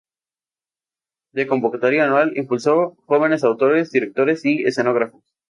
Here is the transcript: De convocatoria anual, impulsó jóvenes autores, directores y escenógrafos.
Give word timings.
De 1.31 1.45
convocatoria 1.45 2.05
anual, 2.05 2.35
impulsó 2.35 2.95
jóvenes 3.05 3.43
autores, 3.43 3.91
directores 3.91 4.43
y 4.45 4.63
escenógrafos. 4.63 5.23